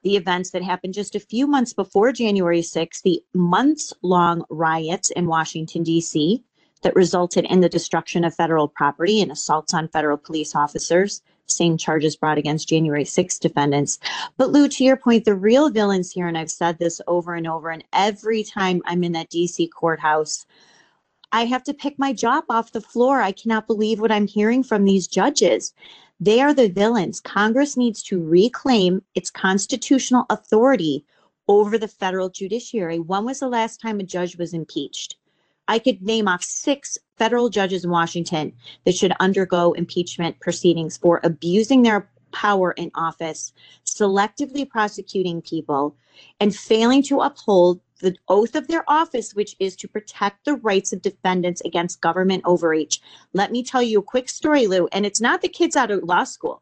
the 0.04 0.16
events 0.16 0.52
that 0.52 0.64
happened 0.64 0.94
just 0.94 1.16
a 1.16 1.20
few 1.20 1.48
months 1.48 1.74
before 1.74 2.12
January 2.12 2.62
6, 2.62 3.02
the 3.02 3.22
months 3.34 3.94
long 4.02 4.44
riots 4.50 5.10
in 5.12 5.28
Washington, 5.28 5.84
D.C., 5.84 6.44
that 6.82 6.96
resulted 6.96 7.46
in 7.46 7.60
the 7.60 7.70
destruction 7.70 8.24
of 8.24 8.34
federal 8.34 8.68
property 8.68 9.22
and 9.22 9.32
assaults 9.32 9.74
on 9.74 9.90
federal 9.90 10.18
police 10.18 10.56
officers, 10.56 11.22
same 11.46 11.78
charges 11.78 12.16
brought 12.16 12.38
against 12.38 12.70
January 12.70 13.04
6 13.04 13.40
defendants. 13.40 14.00
But 14.38 14.52
Lou, 14.52 14.68
to 14.70 14.84
your 14.84 14.96
point, 14.96 15.26
the 15.26 15.36
real 15.36 15.70
villains 15.70 16.12
here, 16.12 16.28
and 16.28 16.38
I've 16.38 16.52
said 16.52 16.80
this 16.80 17.02
over 17.08 17.34
and 17.34 17.48
over, 17.48 17.70
and 17.70 17.84
every 17.92 18.44
time 18.44 18.82
I'm 18.86 19.04
in 19.04 19.12
that 19.14 19.30
DC 19.30 19.70
courthouse, 19.72 20.46
I 21.32 21.46
have 21.46 21.64
to 21.66 21.74
pick 21.74 22.00
my 22.00 22.14
job 22.14 22.46
off 22.50 22.72
the 22.72 22.82
floor. 22.82 23.22
I 23.22 23.32
cannot 23.32 23.68
believe 23.68 24.00
what 24.00 24.12
I'm 24.12 24.28
hearing 24.28 24.64
from 24.64 24.86
these 24.86 25.08
judges. 25.08 25.74
They 26.20 26.42
are 26.42 26.54
the 26.54 26.70
villains. 26.70 27.22
Congress 27.22 27.78
needs 27.78 28.04
to 28.04 28.22
reclaim 28.22 29.02
its 29.16 29.32
constitutional 29.32 30.26
authority 30.30 31.06
over 31.48 31.78
the 31.78 31.88
federal 31.88 32.30
judiciary. 32.30 33.00
When 33.00 33.26
was 33.26 33.40
the 33.40 33.48
last 33.48 33.80
time 33.80 34.00
a 34.00 34.04
judge 34.04 34.38
was 34.38 34.54
impeached? 34.54 35.16
I 35.70 35.80
could 35.80 36.02
name 36.02 36.28
off 36.28 36.44
six 36.44 36.98
federal 37.18 37.50
judges 37.50 37.86
in 37.86 37.92
Washington 37.92 38.54
that 38.86 38.96
should 38.96 39.14
undergo 39.20 39.74
impeachment 39.74 40.40
proceedings 40.40 40.98
for 40.98 41.22
abusing 41.24 41.84
their 41.84 42.10
power 42.32 42.72
in 42.72 42.92
office, 42.96 43.54
selectively 43.86 44.68
prosecuting 44.68 45.42
people, 45.42 45.96
and 46.40 46.56
failing 46.56 47.02
to 47.04 47.22
uphold 47.22 47.80
the 48.00 48.16
oath 48.28 48.56
of 48.56 48.68
their 48.68 48.84
office, 48.90 49.36
which 49.36 49.56
is 49.60 49.76
to 49.78 49.88
protect 49.88 50.46
the 50.46 50.56
rights 50.56 50.92
of 50.92 51.02
defendants 51.02 51.62
against 51.66 52.02
government 52.02 52.44
overreach. 52.46 53.02
Let 53.34 53.52
me 53.52 53.64
tell 53.64 53.82
you 53.82 54.00
a 54.00 54.04
quick 54.04 54.30
story, 54.30 54.68
Lou, 54.68 54.88
and 54.92 55.06
it's 55.06 55.22
not 55.22 55.42
the 55.42 55.50
kids 55.50 55.76
out 55.76 55.92
of 55.92 56.04
law 56.04 56.24
school. 56.24 56.62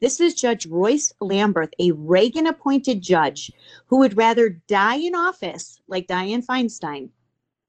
This 0.00 0.20
is 0.20 0.34
Judge 0.34 0.64
Royce 0.66 1.12
Lamberth, 1.20 1.72
a 1.80 1.90
Reagan 1.90 2.46
appointed 2.46 3.02
judge 3.02 3.50
who 3.86 3.98
would 3.98 4.16
rather 4.16 4.50
die 4.68 4.96
in 4.96 5.16
office, 5.16 5.80
like 5.88 6.06
Dianne 6.06 6.46
Feinstein, 6.46 7.10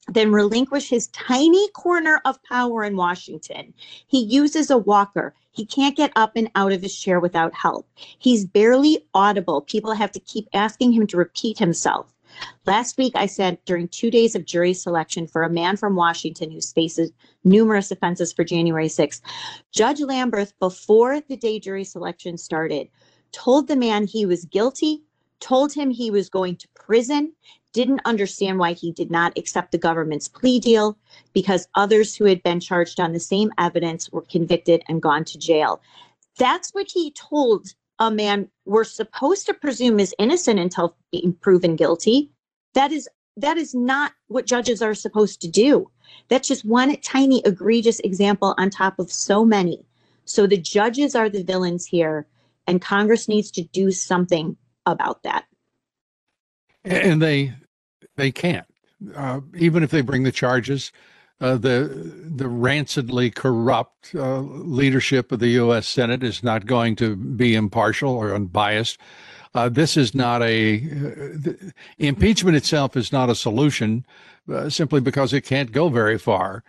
than 0.08 0.32
relinquish 0.32 0.90
his 0.90 1.08
tiny 1.08 1.70
corner 1.70 2.22
of 2.26 2.42
power 2.44 2.84
in 2.84 2.96
Washington. 2.96 3.74
He 4.06 4.24
uses 4.24 4.70
a 4.70 4.78
walker. 4.78 5.34
He 5.52 5.66
can't 5.66 5.98
get 5.98 6.12
up 6.16 6.34
and 6.36 6.52
out 6.54 6.72
of 6.72 6.84
his 6.84 6.98
chair 6.98 7.20
without 7.20 7.56
help. 7.56 7.88
He's 7.96 8.46
barely 8.46 9.08
audible. 9.16 9.62
People 9.62 9.94
have 9.94 10.12
to 10.12 10.20
keep 10.20 10.48
asking 10.54 10.92
him 10.92 11.08
to 11.08 11.18
repeat 11.18 11.58
himself. 11.58 12.14
Last 12.66 12.98
week, 12.98 13.14
I 13.16 13.26
said 13.26 13.58
during 13.66 13.88
two 13.88 14.12
days 14.12 14.36
of 14.36 14.46
jury 14.46 14.74
selection 14.74 15.28
for 15.28 15.44
a 15.44 15.50
man 15.50 15.78
from 15.78 15.96
Washington 15.96 16.52
who 16.52 16.62
faces 16.62 17.12
numerous 17.44 17.92
offenses 17.92 18.32
for 18.32 18.44
January 18.44 18.88
6th, 18.88 19.22
Judge 19.72 20.00
Lamberth, 20.00 20.54
before 20.60 21.22
the 21.22 21.38
day 21.38 21.60
jury 21.60 21.84
selection 21.84 22.38
started, 22.38 22.90
told 23.32 23.68
the 23.68 23.76
man 23.76 24.06
he 24.06 24.26
was 24.26 24.46
guilty, 24.46 25.04
told 25.40 25.74
him 25.74 25.90
he 25.90 26.12
was 26.12 26.30
going 26.30 26.56
to 26.58 26.68
prison, 26.76 27.34
didn't 27.74 28.02
understand 28.06 28.60
why 28.60 28.74
he 28.74 28.92
did 28.92 29.12
not 29.12 29.38
accept 29.38 29.72
the 29.72 29.78
government's 29.78 30.28
plea 30.28 30.60
deal 30.60 30.98
because 31.34 31.68
others 31.76 32.16
who 32.16 32.26
had 32.26 32.42
been 32.44 32.60
charged 32.60 33.00
on 33.00 33.14
the 33.14 33.20
same 33.20 33.52
evidence 33.58 34.12
were 34.12 34.24
convicted 34.24 34.84
and 34.88 35.02
gone 35.02 35.24
to 35.24 35.38
jail. 35.38 35.82
That's 36.38 36.72
what 36.72 36.88
he 36.90 37.12
told 37.12 37.74
a 38.00 38.10
man 38.10 38.50
we're 38.66 38.84
supposed 38.84 39.46
to 39.48 39.54
presume 39.54 40.00
is 40.00 40.16
innocent 40.20 40.60
until 40.60 40.96
proven 41.42 41.76
guilty. 41.76 42.32
That 42.74 42.92
is 42.92 43.08
that 43.38 43.58
is 43.58 43.74
not 43.74 44.12
what 44.28 44.46
judges 44.46 44.82
are 44.82 44.94
supposed 44.94 45.42
to 45.42 45.48
do. 45.48 45.90
That's 46.28 46.48
just 46.48 46.66
one 46.66 46.96
tiny 46.98 47.42
egregious 47.46 48.00
example 48.02 48.56
on 48.58 48.70
top 48.70 49.00
of 49.00 49.12
so 49.12 49.46
many. 49.46 49.86
So 50.26 50.46
the 50.46 50.58
judges 50.58 51.16
are 51.16 51.30
the 51.30 51.44
villains 51.44 51.86
here, 51.86 52.28
and 52.68 52.82
Congress 52.82 53.28
needs 53.28 53.50
to 53.52 53.64
do 53.64 53.92
something 53.92 54.58
about 54.86 55.24
that 55.24 55.46
and 56.84 57.22
they 57.22 57.54
they 58.16 58.32
can't 58.32 58.66
uh, 59.16 59.40
even 59.56 59.84
if 59.84 59.92
they 59.92 60.02
bring 60.02 60.24
the 60.24 60.32
charges 60.32 60.92
uh, 61.42 61.58
the 61.58 62.14
the 62.36 62.48
rancidly 62.48 63.32
corrupt 63.32 64.12
uh, 64.16 64.40
leadership 64.40 65.32
of 65.32 65.40
the 65.40 65.50
U.S. 65.50 65.88
Senate 65.88 66.24
is 66.24 66.44
not 66.44 66.66
going 66.66 66.96
to 66.98 67.16
be 67.16 67.56
impartial 67.56 68.12
or 68.12 68.34
unbiased. 68.34 68.98
Uh, 69.56 69.68
this 69.68 69.98
is 69.98 70.14
not 70.14 70.42
a 70.44 70.78
uh, 70.78 71.52
impeachment 71.98 72.56
itself 72.56 72.96
is 72.96 73.12
not 73.12 73.30
a 73.30 73.36
solution, 73.36 74.06
uh, 74.52 74.70
simply 74.70 75.02
because 75.02 75.34
it 75.34 75.42
can't 75.42 75.72
go 75.72 75.90
very 75.90 76.18
far. 76.18 76.64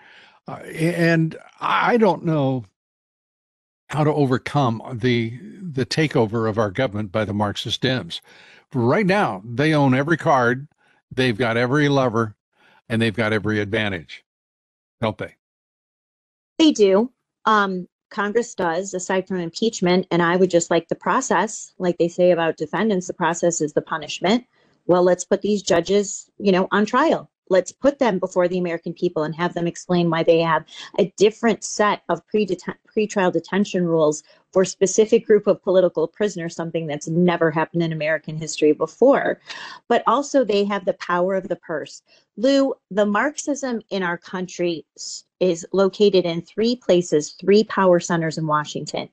and 0.49 1.37
I 1.61 1.97
don't 1.97 2.25
know 2.25 2.65
how 3.89 4.05
to 4.05 4.13
overcome 4.13 4.83
the 4.93 5.39
the 5.61 5.85
takeover 5.85 6.49
of 6.49 6.59
our 6.59 6.71
government 6.71 7.13
by 7.13 7.25
the 7.25 7.35
Marxist 7.35 7.83
Dems 7.83 8.21
right 8.75 9.07
now 9.07 9.43
they 9.45 9.75
own 9.75 9.95
every 9.95 10.17
card, 10.17 10.69
they've 11.11 11.37
got 11.37 11.57
every 11.57 11.89
lever, 11.89 12.37
and 12.89 13.01
they've 13.01 13.17
got 13.17 13.33
every 13.33 13.61
advantage, 13.61 14.25
don't 15.01 15.19
they? 15.19 15.35
They 16.59 16.73
do. 16.73 17.11
Um, 17.47 17.89
Congress 18.11 18.55
does, 18.55 18.93
aside 18.93 19.27
from 19.27 19.39
impeachment. 19.39 20.07
And 20.11 20.23
I 20.23 20.37
would 20.37 20.51
just 20.51 20.71
like 20.71 20.89
the 20.89 20.95
process, 20.95 21.73
like 21.79 21.99
they 21.99 22.09
say 22.09 22.33
about 22.33 22.57
defendants, 22.57 23.07
the 23.07 23.15
process 23.15 23.61
is 23.61 23.73
the 23.73 23.83
punishment. 23.83 24.45
Well, 24.87 25.03
let's 25.03 25.25
put 25.25 25.43
these 25.43 25.63
judges, 25.63 26.29
you 26.39 26.53
know, 26.53 26.69
on 26.73 26.87
trial 26.87 27.31
let's 27.51 27.73
put 27.73 27.99
them 27.99 28.19
before 28.19 28.49
the 28.49 28.59
American 28.59 28.95
people 28.95 29.25
and 29.25 29.35
have 29.35 29.53
them 29.53 29.67
explain 29.67 30.09
why 30.09 30.23
they 30.23 30.39
have 30.39 30.65
a 30.99 31.13
different 31.19 31.63
set 31.63 32.03
of 32.09 32.23
pre-trial 32.87 33.31
detention 33.31 33.85
rules 33.85 34.23
for 34.53 34.63
a 34.63 34.67
specific 34.67 35.27
group 35.27 35.47
of 35.47 35.63
political 35.63 36.09
prisoners, 36.09 36.57
something 36.57 36.87
that's 36.87 37.09
never 37.09 37.51
happened 37.51 37.83
in 37.83 37.93
American 37.93 38.37
history 38.37 38.73
before. 38.73 39.41
But 39.89 40.03
also 40.07 40.45
they 40.45 40.65
have 40.65 40.85
the 40.85 40.95
power 40.95 41.35
of 41.35 41.49
the 41.49 41.57
purse. 41.57 42.03
Lou, 42.37 42.75
the 42.91 43.07
Marxism 43.07 43.81
in 43.91 44.03
our 44.03 44.19
country 44.19 44.85
is 45.39 45.67
located 45.73 46.25
in 46.25 46.43
three 46.43 46.77
places, 46.77 47.33
three 47.41 47.65
power 47.65 48.01
centers 48.01 48.39
in 48.39 48.47
Washington. 48.47 49.09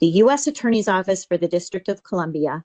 The 0.00 0.06
U.S. 0.06 0.46
Attorney's 0.46 0.88
Office 0.88 1.24
for 1.24 1.36
the 1.36 1.48
District 1.48 1.88
of 1.88 2.02
Columbia, 2.02 2.64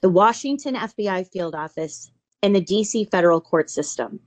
the 0.00 0.08
Washington 0.10 0.74
FBI 0.74 1.30
Field 1.30 1.54
Office, 1.54 2.10
and 2.42 2.54
the 2.54 2.60
DC 2.60 3.10
federal 3.10 3.40
court 3.40 3.70
system. 3.70 4.20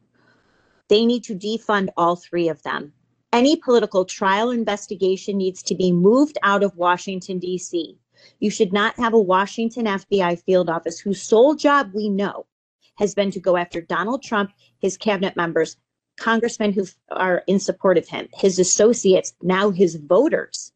They 0.88 1.06
need 1.06 1.24
to 1.26 1.36
defund 1.36 1.90
all 1.98 2.16
three 2.16 2.48
of 2.48 2.64
them. 2.64 2.94
Any 3.38 3.56
political 3.56 4.04
trial 4.04 4.50
investigation 4.50 5.38
needs 5.38 5.62
to 5.62 5.76
be 5.76 5.92
moved 5.92 6.40
out 6.42 6.64
of 6.64 6.76
Washington, 6.76 7.38
D.C. 7.38 7.96
You 8.40 8.50
should 8.50 8.74
not 8.74 8.98
have 8.98 9.14
a 9.14 9.20
Washington 9.20 9.86
FBI 9.86 10.42
field 10.42 10.72
office 10.72 11.00
whose 11.00 11.22
sole 11.22 11.54
job 11.54 11.92
we 11.94 12.10
know 12.10 12.48
has 12.96 13.14
been 13.14 13.30
to 13.30 13.40
go 13.40 13.56
after 13.56 13.80
Donald 13.80 14.24
Trump, 14.24 14.54
his 14.80 14.98
cabinet 14.98 15.36
members, 15.36 15.78
congressmen 16.20 16.74
who 16.74 16.88
are 17.12 17.44
in 17.46 17.60
support 17.60 18.00
of 18.00 18.08
him, 18.08 18.28
his 18.34 18.58
associates, 18.58 19.36
now 19.44 19.70
his 19.70 19.98
voters. 19.98 20.72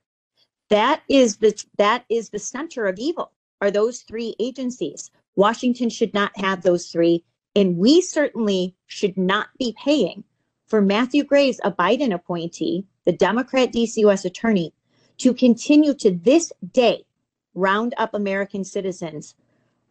That 0.70 1.02
is 1.10 1.38
the 1.38 1.60
that 1.80 2.06
is 2.10 2.30
the 2.30 2.38
center 2.38 2.86
of 2.86 3.00
evil. 3.00 3.32
Are 3.60 3.72
those 3.72 4.02
three 4.02 4.36
agencies? 4.40 5.10
Washington 5.36 5.90
should 5.90 6.14
not 6.14 6.32
have 6.38 6.62
those 6.62 6.92
three. 6.92 7.24
And 7.56 7.78
we 7.78 8.02
certainly 8.02 8.76
should 8.86 9.18
not 9.18 9.48
be 9.58 9.76
paying 9.84 10.26
for 10.72 10.82
Matthew 10.82 11.26
Graves, 11.26 11.60
a 11.66 11.72
Biden 11.72 12.14
appointee, 12.14 12.86
the 13.06 13.12
Democrat 13.12 13.74
DC 13.74 13.98
US 14.06 14.24
attorney, 14.24 14.74
to 15.18 15.34
continue 15.34 15.94
to 15.96 16.12
this 16.12 16.54
day 16.72 17.04
round 17.54 17.94
up 17.98 18.14
American 18.14 18.64
citizens, 18.64 19.36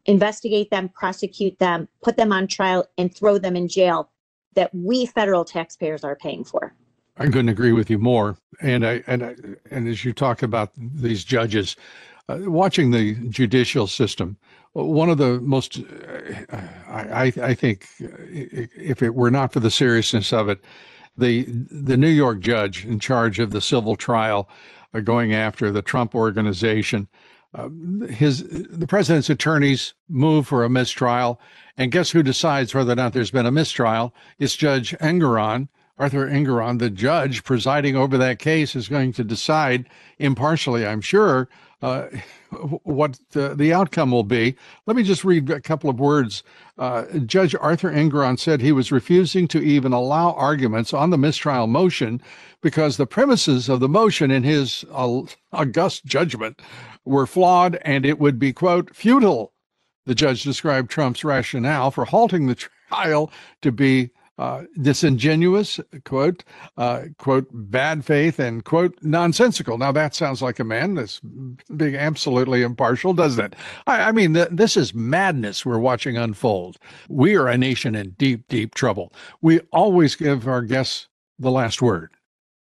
investigate 0.07 0.71
them, 0.71 0.89
prosecute 0.89 1.59
them, 1.59 1.87
put 2.03 2.17
them 2.17 2.33
on 2.33 2.47
trial, 2.47 2.87
and 2.97 3.15
throw 3.15 3.37
them 3.37 3.57
in 3.57 3.69
jail 3.69 4.09
that 4.55 4.75
we 4.75 5.05
federal 5.05 5.45
taxpayers 5.45 6.03
are 6.03 6.17
paying 6.17 6.45
for. 6.45 6.75
I 7.19 7.27
couldn't 7.27 7.51
agree 7.51 7.73
with 7.73 7.91
you 7.91 7.99
more. 7.99 8.39
And 8.63 8.87
I 8.87 9.05
and 9.07 9.23
I, 9.23 9.37
and 9.71 9.87
as 9.87 10.03
you 10.03 10.15
talk 10.15 10.43
about 10.43 10.73
these 10.77 11.25
judges, 11.25 11.77
uh, 12.31 12.51
watching 12.51 12.91
the 12.91 13.15
judicial 13.29 13.87
system, 13.87 14.37
one 14.73 15.11
of 15.11 15.19
the 15.19 15.41
most, 15.41 15.81
uh, 16.53 16.57
I, 16.89 17.33
I 17.43 17.55
think, 17.55 17.87
if 17.99 19.03
it 19.03 19.15
were 19.15 19.31
not 19.31 19.53
for 19.53 19.61
the 19.61 19.71
seriousness 19.71 20.33
of 20.33 20.49
it, 20.49 20.61
the 21.17 21.45
the 21.71 21.97
New 21.97 22.09
York 22.09 22.41
judge 22.41 22.87
in 22.87 23.01
charge 23.01 23.41
of 23.41 23.51
the 23.51 23.61
civil 23.61 23.97
trial, 23.97 24.49
uh, 24.95 25.01
going 25.01 25.35
after 25.35 25.71
the 25.71 25.83
Trump 25.83 26.15
organization, 26.15 27.09
uh, 27.55 27.69
his 28.09 28.45
the 28.45 28.87
president's 28.87 29.29
attorneys 29.29 29.95
move 30.09 30.47
for 30.47 30.63
a 30.63 30.71
mistrial, 30.71 31.41
and 31.77 31.91
guess 31.91 32.11
who 32.11 32.23
decides 32.23 32.75
whether 32.75 32.93
or 32.93 32.97
not 32.97 33.13
there's 33.13 33.33
been 33.33 33.47
a 33.47 33.51
mistrial? 33.53 34.15
It's 34.39 34.55
Judge 34.55 34.97
Engoron 34.99 35.69
Arthur 36.01 36.27
Engoron, 36.27 36.79
the 36.79 36.89
judge 36.89 37.45
presiding 37.45 37.95
over 37.95 38.17
that 38.17 38.39
case, 38.39 38.75
is 38.75 38.89
going 38.89 39.13
to 39.13 39.23
decide 39.23 39.87
impartially, 40.19 40.87
I'm 40.87 41.03
sure, 41.03 41.47
uh, 41.83 42.09
what 42.83 43.19
the, 43.31 43.55
the, 43.55 43.73
outcome 43.73 44.11
will 44.11 44.25
be. 44.25 44.55
Let 44.87 44.97
me 44.97 45.03
just 45.03 45.25
read 45.25 45.49
a 45.51 45.61
couple 45.61 45.89
of 45.89 45.99
words. 45.99 46.43
Uh, 46.77 47.05
judge 47.21 47.55
Arthur 47.55 47.91
Engoron 47.91 48.39
said 48.39 48.61
he 48.61 48.73
was 48.73 48.93
refusing 48.93 49.49
to 49.49 49.63
even 49.63 49.93
allow 49.93 50.33
arguments 50.33 50.93
on 50.93 51.11
the 51.11 51.19
mistrial 51.19 51.67
motion 51.67 52.21
because 52.61 52.97
the 52.97 53.07
premises 53.07 53.69
of 53.69 53.81
the 53.81 53.89
motion, 53.89 54.31
in 54.31 54.43
his 54.43 54.85
uh, 54.93 55.23
august 55.53 56.05
judgment, 56.05 56.61
were 57.05 57.27
flawed 57.27 57.79
and 57.83 58.05
it 58.05 58.19
would 58.19 58.39
be, 58.39 58.53
quote, 58.53 58.95
futile. 58.95 59.53
The 60.07 60.15
judge 60.15 60.43
described 60.43 60.91
Trump's 60.91 61.25
rationale 61.25 61.91
for 61.91 62.05
halting 62.05 62.47
the 62.47 62.57
trial 62.91 63.31
to 63.63 63.73
be 63.73 64.11
uh, 64.40 64.64
disingenuous, 64.80 65.78
quote, 66.06 66.44
uh, 66.78 67.02
quote, 67.18 67.47
bad 67.52 68.06
faith, 68.06 68.38
and 68.38 68.64
quote, 68.64 68.97
nonsensical. 69.02 69.76
Now 69.76 69.92
that 69.92 70.14
sounds 70.14 70.40
like 70.40 70.59
a 70.59 70.64
man 70.64 70.94
that's 70.94 71.20
being 71.76 71.94
absolutely 71.94 72.62
impartial, 72.62 73.12
doesn't 73.12 73.44
it? 73.44 73.56
I, 73.87 74.09
I 74.09 74.12
mean, 74.12 74.32
th- 74.32 74.49
this 74.50 74.78
is 74.78 74.94
madness 74.94 75.66
we're 75.66 75.78
watching 75.78 76.16
unfold. 76.16 76.78
We 77.11 77.37
are 77.37 77.49
a 77.49 77.59
nation 77.59 77.94
in 77.94 78.12
deep, 78.12 78.49
deep 78.49 78.75
trouble. 78.75 79.12
We 79.42 79.61
always 79.73 80.16
give 80.16 80.49
our 80.49 80.62
guests 80.62 81.09
the 81.38 81.50
last 81.50 81.82
word, 81.82 82.11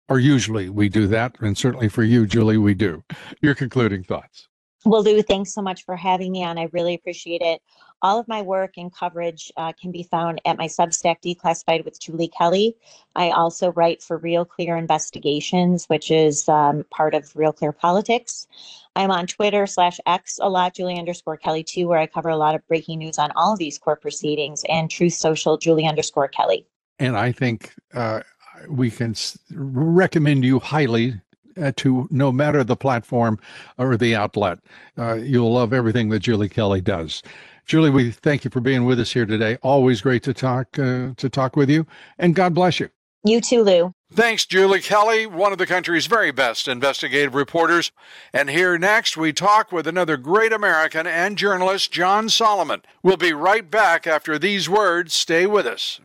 or 0.09 0.19
usually 0.19 0.67
we 0.67 0.89
do 0.89 1.07
that, 1.07 1.37
and 1.39 1.57
certainly 1.57 1.87
for 1.87 2.03
you, 2.03 2.27
Julie, 2.27 2.57
we 2.57 2.73
do. 2.73 3.01
Your 3.41 3.55
concluding 3.55 4.03
thoughts. 4.03 4.49
Well, 4.83 5.03
Lou, 5.03 5.21
thanks 5.21 5.53
so 5.53 5.61
much 5.61 5.85
for 5.85 5.95
having 5.95 6.31
me 6.31 6.43
on. 6.43 6.57
I 6.57 6.67
really 6.71 6.95
appreciate 6.95 7.41
it. 7.41 7.61
All 8.01 8.19
of 8.19 8.27
my 8.27 8.41
work 8.41 8.77
and 8.77 8.91
coverage 8.91 9.51
uh, 9.55 9.73
can 9.79 9.91
be 9.91 10.01
found 10.01 10.41
at 10.43 10.57
my 10.57 10.65
Substack, 10.65 11.17
Declassified 11.21 11.85
with 11.85 11.99
Julie 11.99 12.29
Kelly. 12.35 12.75
I 13.15 13.29
also 13.29 13.71
write 13.73 14.01
for 14.01 14.17
Real 14.17 14.43
Clear 14.43 14.75
Investigations, 14.75 15.85
which 15.85 16.09
is 16.09 16.49
um, 16.49 16.83
part 16.89 17.13
of 17.13 17.35
Real 17.35 17.53
Clear 17.53 17.71
Politics. 17.71 18.47
I'm 18.95 19.11
on 19.11 19.27
Twitter 19.27 19.67
slash 19.67 19.99
X 20.07 20.39
a 20.41 20.49
lot, 20.49 20.73
Julie 20.73 20.97
underscore 20.97 21.37
Kelly 21.37 21.63
too, 21.63 21.87
where 21.87 21.99
I 21.99 22.07
cover 22.07 22.29
a 22.29 22.35
lot 22.35 22.55
of 22.55 22.67
breaking 22.67 22.99
news 22.99 23.19
on 23.19 23.29
all 23.35 23.53
of 23.53 23.59
these 23.59 23.77
court 23.77 24.01
proceedings, 24.01 24.63
and 24.67 24.89
Truth 24.89 25.13
Social, 25.13 25.57
Julie 25.57 25.85
underscore 25.85 26.27
Kelly. 26.27 26.65
And 26.97 27.15
I 27.15 27.31
think 27.31 27.71
uh, 27.93 28.21
we 28.67 28.89
can 28.89 29.15
recommend 29.51 30.43
you 30.43 30.57
highly 30.59 31.21
to 31.77 32.07
no 32.11 32.31
matter 32.31 32.63
the 32.63 32.75
platform 32.75 33.39
or 33.77 33.97
the 33.97 34.15
outlet. 34.15 34.59
Uh, 34.97 35.13
you'll 35.13 35.53
love 35.53 35.73
everything 35.73 36.09
that 36.09 36.19
Julie 36.19 36.49
Kelly 36.49 36.81
does. 36.81 37.23
Julie, 37.65 37.89
we 37.89 38.11
thank 38.11 38.43
you 38.43 38.51
for 38.51 38.59
being 38.59 38.85
with 38.85 38.99
us 38.99 39.13
here 39.13 39.25
today. 39.25 39.57
Always 39.61 40.01
great 40.01 40.23
to 40.23 40.33
talk 40.33 40.77
uh, 40.79 41.11
to 41.15 41.29
talk 41.29 41.55
with 41.55 41.69
you, 41.69 41.85
and 42.17 42.35
God 42.35 42.53
bless 42.53 42.79
you. 42.79 42.89
You 43.23 43.39
too, 43.39 43.63
Lou. 43.63 43.93
Thanks, 44.13 44.45
Julie 44.45 44.81
Kelly, 44.81 45.25
one 45.25 45.51
of 45.51 45.57
the 45.57 45.67
country's 45.67 46.07
very 46.07 46.31
best 46.31 46.67
investigative 46.67 47.35
reporters. 47.35 47.91
And 48.33 48.49
here 48.49 48.77
next, 48.77 49.15
we 49.15 49.31
talk 49.31 49.71
with 49.71 49.87
another 49.87 50.17
great 50.17 50.51
American 50.51 51.07
and 51.07 51.37
journalist, 51.37 51.91
John 51.91 52.27
Solomon. 52.27 52.81
We'll 53.03 53.15
be 53.15 53.31
right 53.31 53.69
back 53.69 54.07
after 54.07 54.37
these 54.39 54.67
words. 54.67 55.13
Stay 55.13 55.45
with 55.45 55.65
us. 55.65 55.99